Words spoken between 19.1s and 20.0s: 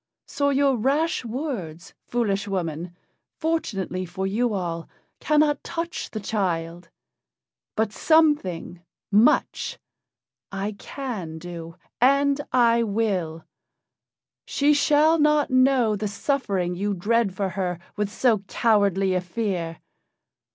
a fear.